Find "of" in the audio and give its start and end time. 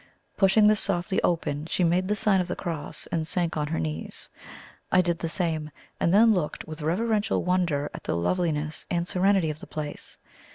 2.41-2.47, 9.51-9.59